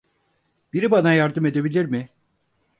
Biri 0.73 0.91
bana 0.91 1.13
yardım 1.13 1.45
edebilir 1.45 1.85
mi? 1.85 2.09